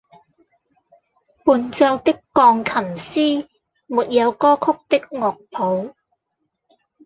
[1.43, 3.47] 伴奏的鋼琴師
[3.85, 5.93] 沒有歌曲的樂譜